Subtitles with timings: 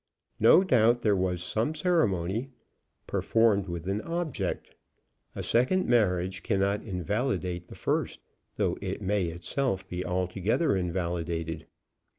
[0.39, 2.49] "No doubt there was some ceremony
[3.05, 4.73] performed with an object.
[5.35, 8.19] A second marriage cannot invalidate the first,
[8.55, 11.67] though it may itself be altogether invalidated.